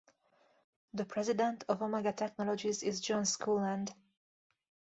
The 0.95 1.05
President 1.05 1.63
of 1.69 1.83
Omega 1.83 2.11
Technologies 2.11 2.81
is 2.81 3.01
John 3.01 3.21
Schoolland. 3.21 3.93